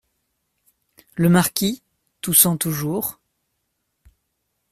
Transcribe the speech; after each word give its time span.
Le 1.13 1.29
Marquis, 1.29 1.83
toussant 2.21 2.57
toujours. 2.57 3.19